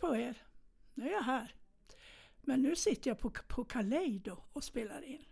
[0.00, 0.42] på er.
[0.94, 1.54] Nu är jag här.
[2.42, 5.24] Men nu sitter jag på, på Kaleido och spelar in.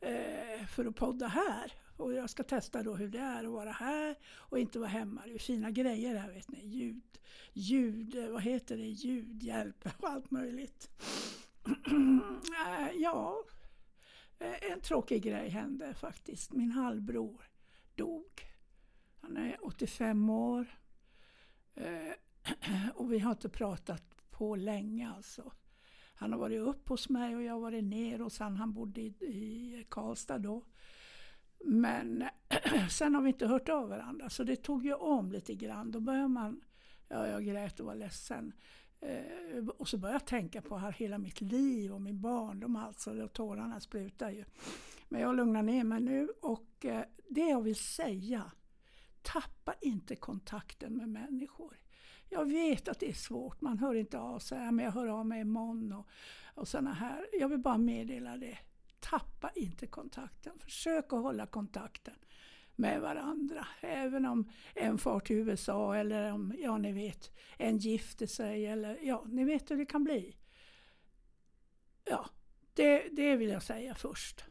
[0.00, 1.72] Eh, för att podda här.
[1.96, 5.22] Och jag ska testa då hur det är att vara här och inte vara hemma.
[5.24, 6.66] Det är fina grejer här vet ni.
[6.66, 7.18] Ljud,
[7.52, 10.90] ljud, eh, vad heter det, ljudhjälp och allt möjligt.
[12.66, 13.42] Eh, ja,
[14.38, 16.52] eh, en tråkig grej hände faktiskt.
[16.52, 17.48] Min halvbror
[17.94, 18.46] dog.
[19.20, 20.66] Han är 85 år.
[21.74, 22.12] Eh,
[22.94, 25.52] Och vi har inte pratat på länge alltså.
[26.14, 28.56] Han har varit upp hos mig och jag har varit ner hos han.
[28.56, 30.64] Han bodde i, i Karlstad då.
[31.64, 32.24] Men
[32.90, 35.90] sen har vi inte hört av varandra så det tog ju om lite grann.
[35.90, 36.60] Då börjar man,
[37.08, 38.52] ja jag grät och var ledsen.
[39.00, 43.22] Eh, och så började jag tänka på här hela mitt liv och min barndom alltså.
[43.22, 44.44] Och tårarna sprutar ju.
[45.08, 48.52] Men jag lugnar ner mig nu och eh, det jag vill säga,
[49.22, 51.76] tappa inte kontakten med människor.
[52.28, 55.26] Jag vet att det är svårt, man hör inte av sig, men jag hör av
[55.26, 56.06] mig imorgon och,
[56.54, 57.26] och sådana här.
[57.40, 58.58] Jag vill bara meddela det.
[59.00, 62.14] Tappa inte kontakten, försök att hålla kontakten
[62.76, 63.66] med varandra.
[63.80, 68.98] Även om en far till USA eller om, ja ni vet, en gifter sig eller
[69.02, 70.36] ja, ni vet hur det kan bli.
[72.04, 72.26] Ja,
[72.74, 74.44] det, det vill jag säga först.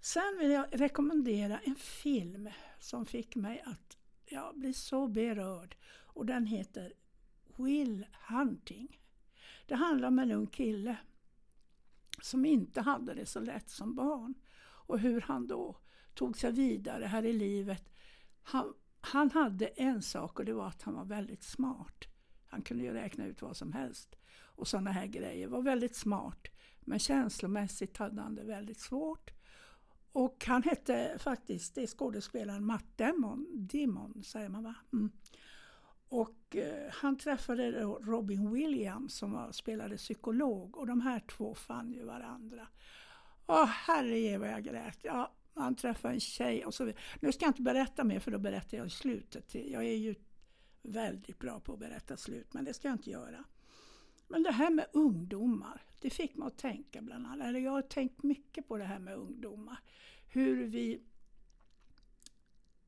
[0.00, 5.76] Sen vill jag rekommendera en film som fick mig att ja, bli så berörd
[6.16, 6.92] och den heter
[7.56, 9.00] Will Hunting.
[9.66, 10.96] Det handlar om en ung kille
[12.22, 15.76] som inte hade det så lätt som barn och hur han då
[16.14, 17.88] tog sig vidare här i livet.
[18.42, 22.04] Han, han hade en sak och det var att han var väldigt smart.
[22.46, 25.48] Han kunde ju räkna ut vad som helst och sådana här grejer.
[25.48, 26.46] Var väldigt smart.
[26.80, 29.30] Men känslomässigt hade han det väldigt svårt.
[30.12, 34.74] Och han hette faktiskt, det är skådespelaren Matt Damon, Dimon säger man va?
[34.92, 35.10] Mm.
[36.08, 41.92] Och eh, han träffade Robin Williams som var, spelade psykolog och de här två fann
[41.92, 42.68] ju varandra.
[43.46, 44.98] Åh herre vad jag grät.
[45.02, 47.02] Ja, han träffade en tjej och så vidare.
[47.20, 49.54] Nu ska jag inte berätta mer för då berättar jag slutet.
[49.54, 50.14] Jag är ju
[50.82, 53.44] väldigt bra på att berätta slut men det ska jag inte göra.
[54.28, 57.46] Men det här med ungdomar, det fick mig att tänka bland annat.
[57.46, 59.78] Eller jag har tänkt mycket på det här med ungdomar.
[60.28, 61.02] Hur vi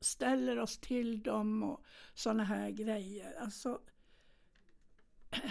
[0.01, 3.33] ställer oss till dem och sådana här grejer.
[3.39, 3.81] Alltså,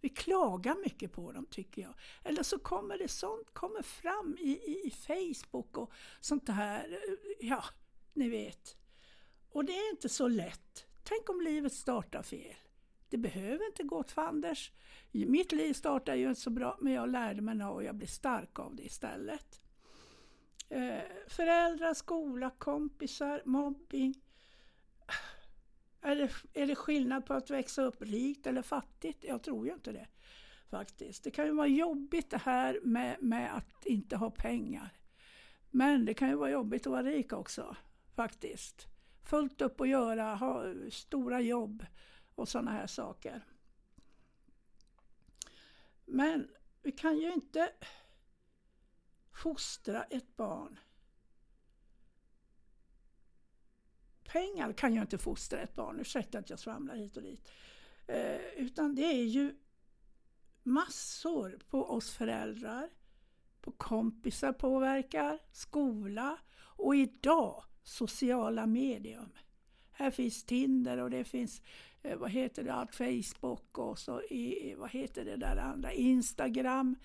[0.00, 1.94] vi klagar mycket på dem tycker jag.
[2.24, 6.98] Eller så kommer det sånt kommer fram i, i, i Facebook och sånt här.
[7.40, 7.64] Ja,
[8.12, 8.76] ni vet.
[9.50, 10.86] Och det är inte så lätt.
[11.02, 12.56] Tänk om livet startar fel.
[13.08, 14.72] Det behöver inte gå åt fanders.
[15.12, 18.06] Mitt liv startade ju inte så bra men jag lärde mig något och jag blev
[18.06, 19.60] stark av det istället.
[20.68, 24.14] Eh, föräldrar, skola, kompisar, mobbing.
[26.00, 29.24] Är det, är det skillnad på att växa upp rikt eller fattigt?
[29.24, 30.06] Jag tror ju inte det
[30.70, 31.24] faktiskt.
[31.24, 34.88] Det kan ju vara jobbigt det här med, med att inte ha pengar.
[35.70, 37.76] Men det kan ju vara jobbigt att vara rik också
[38.14, 38.86] faktiskt.
[39.22, 41.86] Fullt upp att göra, ha stora jobb
[42.34, 43.44] och sådana här saker.
[46.04, 46.48] Men
[46.82, 47.70] vi kan ju inte
[49.38, 50.78] fostra ett barn.
[54.24, 57.48] Pengar kan ju inte fostra ett barn, ursäkta att jag svamlar hit och dit.
[58.06, 59.54] Eh, utan det är ju
[60.62, 62.90] massor på oss föräldrar,
[63.60, 69.32] på kompisar påverkar, skola och idag sociala medium.
[69.92, 71.62] Här finns Tinder och det finns
[72.02, 76.96] eh, vad heter det, allt Facebook och så i, vad heter det där andra, Instagram.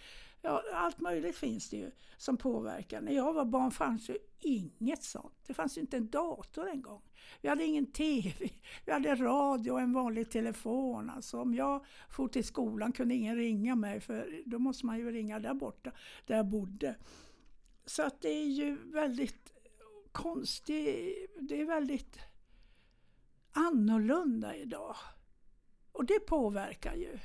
[0.45, 3.01] Ja, allt möjligt finns det ju som påverkar.
[3.01, 5.35] När jag var barn fanns ju inget sånt.
[5.47, 7.01] Det fanns ju inte en dator en gång.
[7.41, 8.49] Vi hade ingen TV,
[8.85, 11.09] vi hade radio och en vanlig telefon.
[11.09, 15.11] Alltså om jag for till skolan kunde ingen ringa mig för då måste man ju
[15.11, 15.91] ringa där borta,
[16.25, 16.95] där jag bodde.
[17.85, 19.53] Så att det är ju väldigt
[20.11, 22.19] konstigt, det är väldigt
[23.51, 24.95] annorlunda idag.
[25.91, 27.19] Och det påverkar ju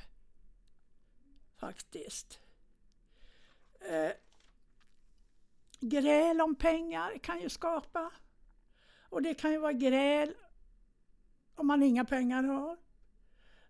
[1.57, 2.39] faktiskt.
[3.79, 4.11] Eh,
[5.79, 8.11] gräl om pengar kan ju skapa.
[9.09, 10.33] Och det kan ju vara gräl
[11.55, 12.77] om man inga pengar har.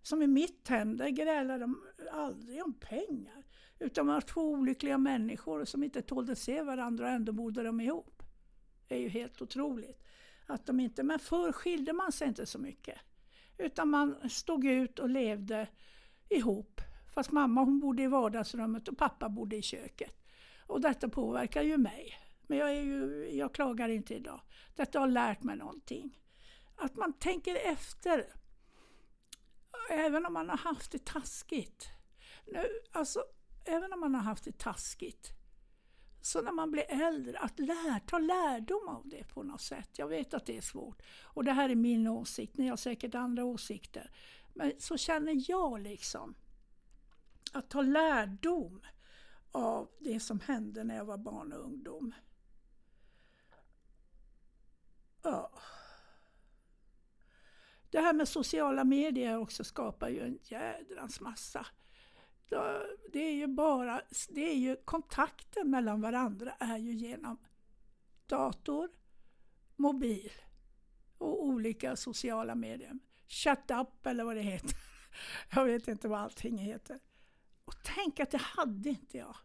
[0.02, 3.44] Som i mitt hem, där grälar de aldrig om pengar.
[3.78, 7.80] Utan man har två olyckliga människor som inte tålde se varandra och ändå bodde de
[7.80, 8.22] ihop.
[8.88, 10.02] Det är ju helt otroligt.
[10.46, 12.98] Att de inte, men förr skilde man sig inte så mycket.
[13.58, 15.68] Utan man stod ut och levde
[16.28, 16.80] ihop.
[17.10, 20.20] Fast mamma hon bodde i vardagsrummet och pappa bodde i köket.
[20.66, 22.14] Och detta påverkar ju mig.
[22.46, 24.40] Men jag, är ju, jag klagar inte idag.
[24.76, 26.18] Detta har lärt mig någonting.
[26.76, 28.26] Att man tänker efter.
[29.90, 31.86] även om man har haft det taskigt.
[32.46, 33.24] Nu, alltså,
[33.64, 35.32] även om man har haft det taskigt.
[36.22, 39.90] Så när man blir äldre, att lär, ta lärdom av det på något sätt.
[39.96, 41.02] Jag vet att det är svårt.
[41.22, 44.10] Och det här är min åsikt, ni har säkert andra åsikter.
[44.54, 46.34] Men så känner jag liksom.
[47.52, 48.80] Att ta lärdom
[49.52, 52.14] av det som hände när jag var barn och ungdom.
[55.22, 55.52] Ja.
[57.90, 61.66] Det här med sociala medier också skapar ju en jädrans massa.
[63.12, 67.38] Det är ju bara, det är ju kontakten mellan varandra är ju genom
[68.26, 68.88] dator,
[69.76, 70.32] mobil
[71.18, 72.98] och olika sociala medier.
[73.28, 74.76] Shut up eller vad det heter.
[75.54, 77.00] Jag vet inte vad allting heter.
[77.70, 79.36] Och tänk att det hade inte jag.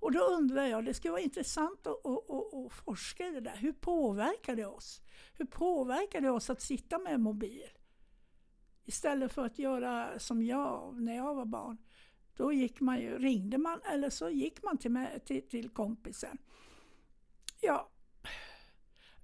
[0.00, 3.40] Och då undrar jag, det skulle vara intressant att, att, att, att forska i det
[3.40, 3.56] där.
[3.56, 5.00] Hur påverkar det oss?
[5.34, 7.68] Hur påverkar det oss att sitta med en mobil?
[8.84, 11.78] Istället för att göra som jag när jag var barn.
[12.36, 16.38] Då gick man ju, ringde man eller så gick man till, till, till kompisen.
[17.60, 17.90] Ja,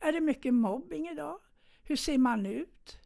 [0.00, 1.40] är det mycket mobbing idag?
[1.82, 2.98] Hur ser man ut?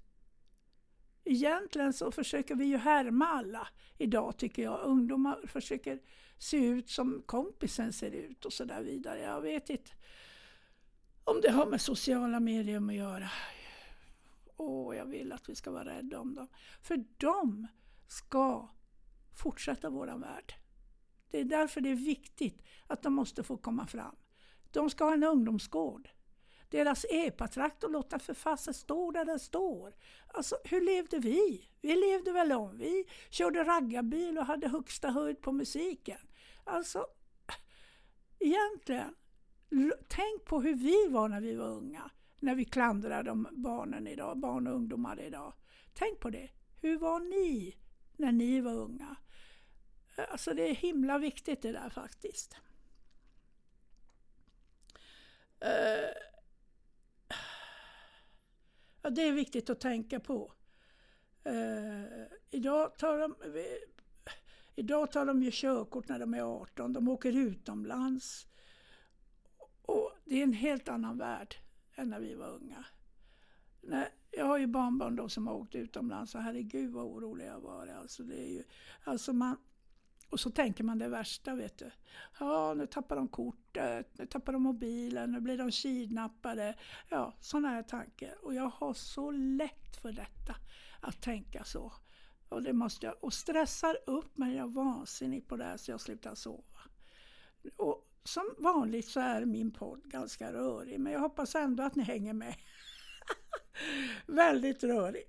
[1.30, 4.80] Egentligen så försöker vi ju härma alla idag tycker jag.
[4.80, 6.00] Ungdomar försöker
[6.38, 9.20] se ut som kompisen ser ut och så där vidare.
[9.20, 9.90] Jag vet inte
[11.24, 13.30] om det har med sociala medier att göra.
[14.56, 16.48] Åh, jag vill att vi ska vara rädda om dem.
[16.82, 17.66] För de
[18.06, 18.68] ska
[19.34, 20.54] fortsätta våran värld.
[21.30, 24.16] Det är därför det är viktigt att de måste få komma fram.
[24.70, 26.08] De ska ha en ungdomsgård.
[26.70, 29.94] Deras epatraktor, låta för fasen stå där den står.
[30.26, 31.68] Alltså, hur levde vi?
[31.80, 32.78] Vi levde väl om.
[32.78, 36.18] Vi körde raggarbil och hade högsta höjd på musiken.
[36.64, 37.06] Alltså,
[38.38, 39.14] egentligen,
[40.08, 42.10] tänk på hur vi var när vi var unga.
[42.40, 45.52] När vi klandrar de barnen idag, barn och ungdomar idag.
[45.94, 46.50] Tänk på det.
[46.80, 47.76] Hur var ni
[48.16, 49.16] när ni var unga?
[50.30, 52.56] Alltså det är himla viktigt det där faktiskt.
[59.08, 60.52] Ja, det är viktigt att tänka på.
[61.44, 63.34] Eh, idag, tar de,
[64.74, 68.46] idag tar de ju körkort när de är 18, de åker utomlands.
[69.82, 71.56] Och det är en helt annan värld
[71.94, 72.84] än när vi var unga.
[73.80, 77.60] Nej, jag har ju barnbarn då som har åkt utomlands och herregud vad orolig jag
[77.60, 77.86] var.
[77.86, 78.64] Alltså det är ju,
[79.04, 79.56] alltså man,
[80.30, 81.90] och så tänker man det värsta, vet du.
[82.40, 86.74] Ja, nu tappar de kortet, nu tappar de mobilen, nu blir de kidnappade.
[87.08, 88.44] Ja, sådana här tankar.
[88.44, 90.56] Och jag har så lätt för detta,
[91.00, 91.92] att tänka så.
[92.48, 95.90] Och det måste jag, och stressar upp mig, jag är vansinnig på det här så
[95.90, 96.80] jag slutar sova.
[97.76, 102.02] Och som vanligt så är min podd ganska rörig, men jag hoppas ändå att ni
[102.02, 102.54] hänger med.
[104.26, 105.24] Väldigt rörig.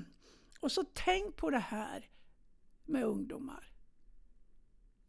[0.60, 2.10] och så tänk på det här
[2.84, 3.75] med ungdomar.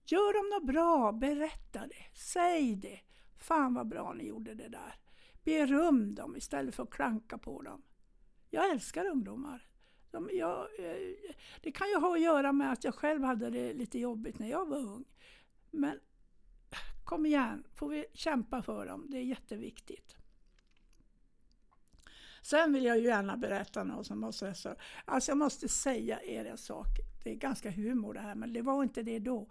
[0.10, 2.06] Gör de något bra, berätta det.
[2.14, 3.00] Säg det.
[3.38, 4.96] Fan vad bra ni gjorde det där.
[5.44, 7.82] Beröm dem istället för att klanka på dem.
[8.50, 9.68] Jag älskar ungdomar.
[10.12, 13.74] De, jag, eh, det kan ju ha att göra med att jag själv hade det
[13.74, 15.06] lite jobbigt när jag var ung.
[15.72, 16.00] Men
[17.04, 19.06] kom igen, får vi kämpa för dem.
[19.10, 20.18] Det är jätteviktigt.
[22.42, 24.76] Sen vill jag ju gärna berätta något som måste
[25.06, 26.88] Alltså jag måste säga er en sak.
[27.24, 29.48] Det är ganska humor det här, men det var inte det då.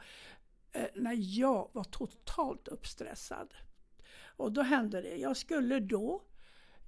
[0.77, 3.55] Eh, när jag var totalt uppstressad.
[4.37, 5.17] Och då hände det.
[5.17, 6.23] Jag skulle då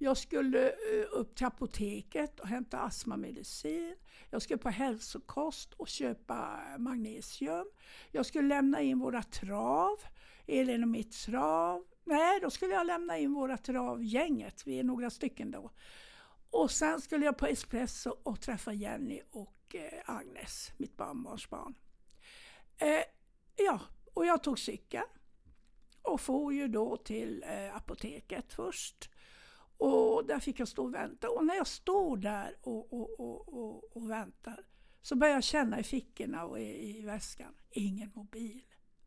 [0.01, 3.95] jag skulle eh, upp till apoteket och hämta astmamedicin.
[4.29, 7.65] Jag skulle på hälsokost och köpa magnesium.
[8.11, 9.97] Jag skulle lämna in våra trav,
[10.47, 11.85] Elin och mitt trav.
[12.03, 14.67] Nej, då skulle jag lämna in våra travgänget.
[14.67, 15.71] Vi är några stycken då.
[16.49, 21.75] Och sen skulle jag på Espresso och träffa Jenny och eh, Agnes, mitt barnbarnsbarn.
[23.59, 23.81] Ja,
[24.13, 25.05] och jag tog cykeln
[26.01, 29.09] och for ju då till eh, apoteket först.
[29.77, 31.29] Och där fick jag stå och vänta.
[31.29, 34.65] Och när jag står där och, och, och, och, väntar
[35.01, 38.61] så börjar jag känna i fickorna och i, i väskan, ingen mobil.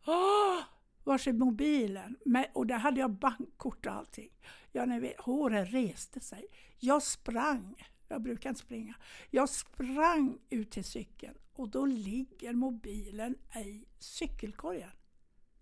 [0.06, 0.62] Oh!
[1.04, 2.16] Var är mobilen?
[2.24, 4.30] Men, och där hade jag bankkort och allting.
[4.72, 6.46] Ja, ni vet, håren reste sig.
[6.78, 7.74] Jag sprang,
[8.08, 8.94] jag brukar inte springa,
[9.30, 14.90] jag sprang ut till cykeln och då ligger mobilen i cykelkorgen.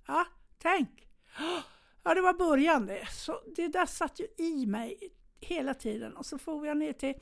[0.06, 0.26] Ja,
[0.59, 1.09] tänk!
[2.02, 3.09] Ja, det var början det.
[3.11, 4.99] Så det där satt ju i mig
[5.40, 7.14] hela tiden och så får jag ner till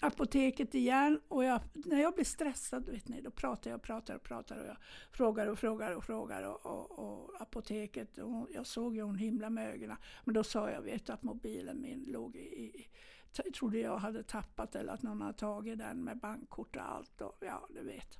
[0.00, 4.14] apoteket igen och jag, när jag blir stressad, vet ni, då pratar jag och pratar
[4.14, 4.76] och pratar och jag
[5.12, 9.50] frågar och frågar och frågar och, och, och apoteket, och jag såg ju hon himla
[9.50, 9.96] med ögonen.
[10.24, 12.86] Men då sa jag, vet du att mobilen min låg i,
[13.54, 17.20] trodde jag hade tappat eller att någon hade tagit den med bankkort och allt.
[17.20, 18.18] Och, ja, du vet.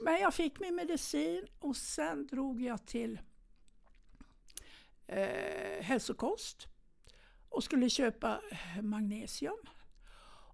[0.00, 3.20] Men jag fick min medicin och sen drog jag till
[5.06, 6.66] eh, hälsokost
[7.48, 9.58] och skulle köpa eh, magnesium.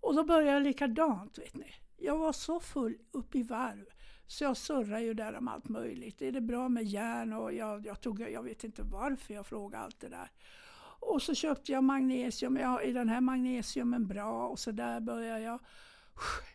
[0.00, 1.74] Och då började jag likadant, vet ni.
[1.96, 3.86] Jag var så full upp i varv
[4.26, 6.22] så jag surrade ju där om allt möjligt.
[6.22, 7.32] Är det bra med järn?
[7.32, 10.30] Och jag, jag, tog, jag vet inte varför jag frågade allt det där.
[11.00, 12.56] Och så köpte jag magnesium.
[12.56, 14.48] Ja, är den här magnesiumen bra?
[14.48, 15.60] Och så där började jag.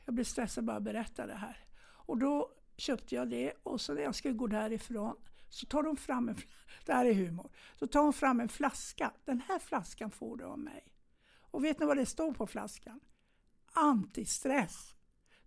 [0.05, 1.57] Jag blev stressad bara att berätta det här.
[1.83, 5.15] Och då köpte jag det och så när jag skulle gå därifrån
[5.49, 6.35] så tar de fram en,
[6.85, 9.11] det här är humor, så tar hon fram en flaska.
[9.25, 10.83] Den här flaskan får du av mig.
[11.51, 12.99] Och vet ni vad det står på flaskan?
[13.73, 14.95] Antistress.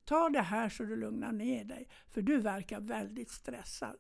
[0.04, 3.98] Ta det här så du lugnar ner dig, för du verkar väldigt stressad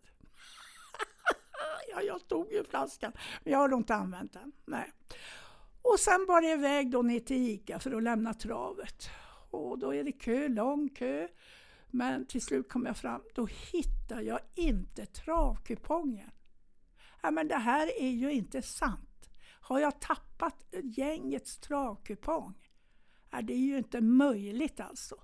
[1.96, 3.12] ja, jag tog ju flaskan,
[3.44, 4.52] men jag har inte använt den.
[4.64, 4.92] Nej.
[5.82, 9.08] Och sen bar det iväg då ner till ICA för att lämna travet.
[9.50, 11.28] Och då är det kö, lång kö.
[11.90, 16.30] Men till slut kom jag fram, då hittar jag inte travkupongen.
[17.22, 19.30] Ja, men det här är ju inte sant.
[19.60, 22.54] Har jag tappat gängets travkupong?
[23.30, 25.16] Ja, det är ju inte möjligt alltså.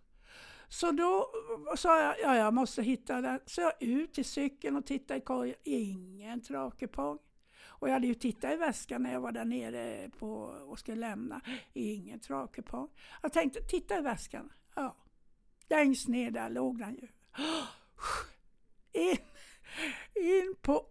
[0.72, 1.30] Så då
[1.76, 3.40] sa jag, ja jag måste hitta den.
[3.46, 7.18] Så jag ut till cykeln och tittade i korgen, ingen travkupong.
[7.64, 10.96] Och jag hade ju tittat i väskan när jag var där nere på, och skulle
[10.96, 11.40] lämna,
[11.72, 12.88] ingen travkupong.
[13.22, 14.52] Jag tänkte, titta i väskan.
[14.74, 14.96] Ja,
[15.68, 17.08] längst ner där låg den ju.
[18.92, 19.16] In,
[20.14, 20.86] in på,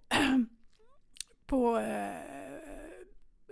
[1.45, 2.59] på eh,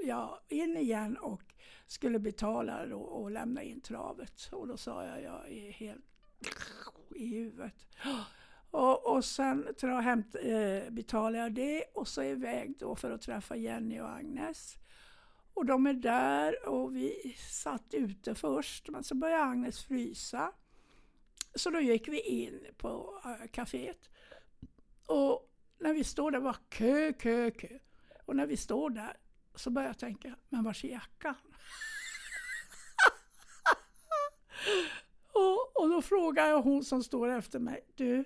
[0.03, 1.53] ja, in igen och
[1.87, 4.49] skulle betala då och lämna in travet.
[4.51, 6.05] Och då sa jag, jag är helt
[7.15, 7.87] i huvudet.
[8.71, 13.21] Och, och sen tra, hämt, eh, betalade jag det och så iväg då för att
[13.21, 14.75] träffa Jenny och Agnes.
[15.53, 20.51] Och de är där och vi satt ute först men så började Agnes frysa.
[21.55, 24.09] Så då gick vi in på eh, kaféet.
[25.05, 27.79] Och när vi står där var kö, kö, kö.
[28.25, 29.17] Och när vi står där
[29.55, 31.35] så börjar jag tänka, men var är jackan?
[35.99, 38.23] då frågar jag hon som står efter mig, du,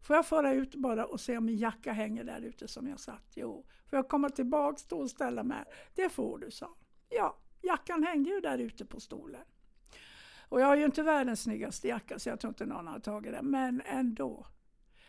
[0.00, 3.00] får jag föra ut bara och se om min jacka hänger där ute som jag
[3.00, 3.32] satt?
[3.34, 3.66] Jo.
[3.86, 5.64] Får jag komma tillbaks då och ställa mig?
[5.94, 6.74] Det får du, sa
[7.08, 9.40] Ja, jackan hängde ju där ute på stolen.
[10.48, 13.32] Och jag har ju inte världens snyggaste jacka så jag tror inte någon har tagit
[13.32, 14.46] den, men ändå.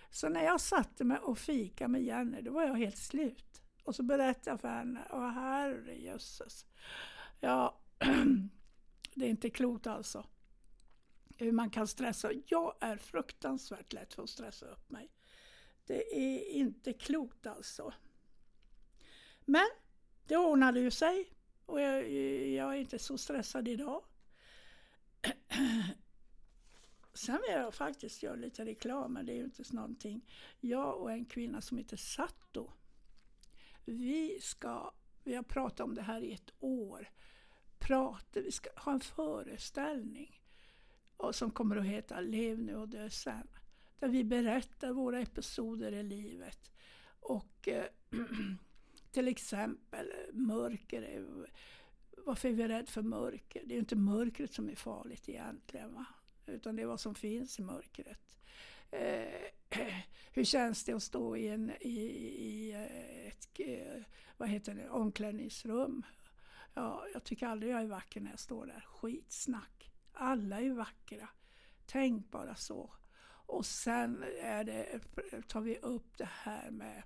[0.09, 3.61] Så när jag satte mig och fika med Jenny, då var jag helt slut.
[3.83, 6.65] Och så berättade jag för henne, åh herrejösses.
[7.39, 7.79] Ja,
[9.15, 10.25] det är inte klokt alltså.
[11.43, 12.31] Hur man kan stressa.
[12.47, 15.11] Jag är fruktansvärt lätt för att stressa upp mig.
[15.85, 17.93] Det är inte klokt alltså.
[19.45, 19.69] Men
[20.27, 21.31] det ordnade ju sig
[21.65, 22.11] och jag,
[22.51, 24.03] jag är inte så stressad idag.
[27.13, 30.29] Sen vill jag faktiskt göra lite reklam, men det är ju inte någonting.
[30.59, 32.71] Jag och en kvinna som heter Satto,
[33.85, 37.09] vi ska, vi har pratat om det här i ett år,
[37.79, 40.42] prata, vi ska ha en föreställning
[41.17, 43.47] och som kommer att heta Lev nu och dö sen.
[43.99, 46.71] Där vi berättar våra episoder i livet.
[47.19, 47.85] Och eh,
[49.11, 51.25] till exempel mörker,
[52.17, 53.61] varför är vi rädda för mörker?
[53.65, 55.93] Det är ju inte mörkret som är farligt egentligen.
[55.93, 56.05] Va?
[56.45, 58.37] Utan det är vad som finns i mörkret.
[58.91, 59.77] Eh,
[60.33, 61.99] hur känns det att stå i, en, i,
[62.39, 62.71] i
[63.27, 64.03] ett eh,
[64.37, 66.03] vad heter det, omklädningsrum?
[66.73, 68.85] Ja, jag tycker aldrig jag är vacker när jag står där.
[68.87, 69.92] Skitsnack.
[70.13, 71.29] Alla är vackra.
[71.85, 72.93] Tänk bara så.
[73.45, 74.99] Och sen är det,
[75.47, 77.03] tar vi upp det här med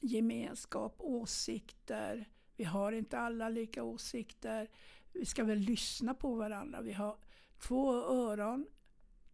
[0.00, 4.68] gemenskap, åsikter, vi har inte alla lika åsikter.
[5.12, 6.80] Vi ska väl lyssna på varandra.
[6.80, 7.16] Vi har
[7.58, 8.66] två öron,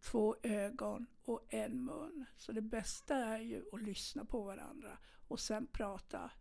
[0.01, 2.25] två ögon och en mun.
[2.37, 6.31] Så det bästa är ju att lyssna på varandra och sen prata.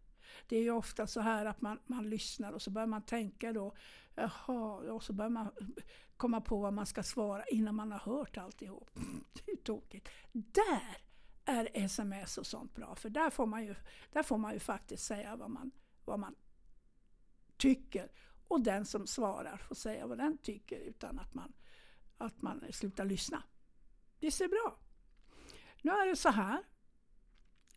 [0.49, 3.53] Det är ju ofta så här att man, man lyssnar och så börjar man tänka
[3.53, 3.77] då,
[4.15, 5.51] jaha, och så börjar man
[6.23, 8.91] komma på vad man ska svara innan man har hört alltihop.
[9.33, 10.09] Det är tokigt.
[10.33, 10.99] Där
[11.45, 13.75] är sms och sånt bra, för där får man ju,
[14.13, 15.71] där får man ju faktiskt säga vad man,
[16.05, 16.35] vad man
[17.57, 18.13] tycker.
[18.49, 21.53] Och den som svarar får säga vad den tycker utan att man,
[22.19, 23.43] att man slutar lyssna.
[24.19, 24.79] Det ser bra.
[25.83, 26.63] Nu är det så här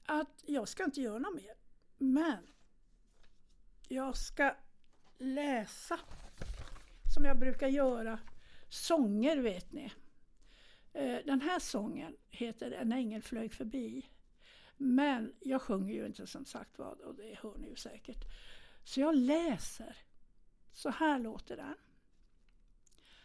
[0.05, 1.53] att jag ska inte göra något mer.
[1.97, 2.47] Men
[3.87, 4.55] jag ska
[5.17, 5.99] läsa
[7.15, 8.19] som jag brukar göra
[8.75, 9.91] sånger vet ni.
[10.93, 14.05] Eh, den här sången heter En ängel flög förbi.
[14.77, 18.25] Men jag sjunger ju inte som sagt vad och det hör ni ju säkert.
[18.83, 19.97] Så jag läser.
[20.71, 21.75] Så här låter den.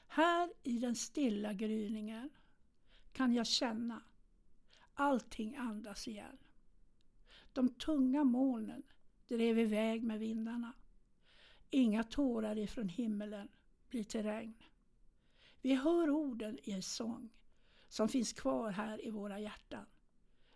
[0.06, 2.30] Här i den stilla gryningen
[3.12, 4.02] kan jag känna
[4.94, 6.38] allting andas igen.
[7.52, 8.82] De tunga molnen
[9.28, 10.72] drev iväg med vindarna.
[11.70, 13.48] Inga tårar ifrån himmelen
[13.88, 14.54] blir till regn.
[15.60, 17.30] Vi hör orden i en sång
[17.88, 19.86] som finns kvar här i våra hjärtan.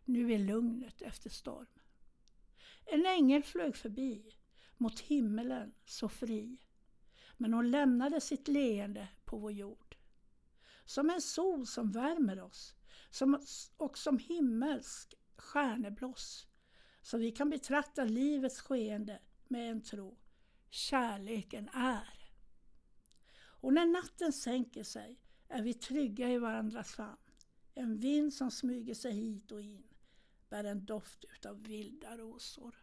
[0.04, 1.66] Nu är lugnet efter storm.
[2.84, 4.36] En ängel flög förbi
[4.76, 6.58] mot himmelen så fri.
[7.36, 9.96] Men hon lämnade sitt leende på vår jord.
[10.84, 12.74] Som en sol som värmer oss
[13.14, 13.40] som,
[13.76, 16.46] och som himmelsk stjärnebloss.
[17.02, 20.18] Så vi kan betrakta livets skeende med en tro.
[20.70, 22.23] Kärleken är.
[23.64, 27.16] Och när natten sänker sig är vi trygga i varandras famn.
[27.74, 29.84] En vind som smyger sig hit och in
[30.48, 32.74] bär en doft utav vilda rosor.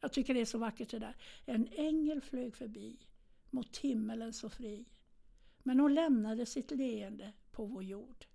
[0.00, 1.16] Jag tycker det är så vackert det där.
[1.46, 2.98] En ängel flög förbi
[3.50, 4.88] mot himmelen så fri.
[5.62, 8.26] Men hon lämnade sitt leende på vår jord.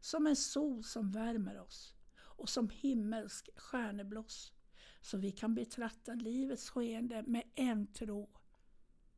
[0.00, 4.52] Som en sol som värmer oss och som himmelsk stjärnebloss.
[5.00, 8.30] Så vi kan betrakta livets skeende med en tro.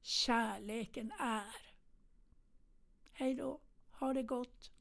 [0.08, 1.56] Kärleken är.
[3.12, 3.60] Hej då,
[3.90, 4.72] ha det gott.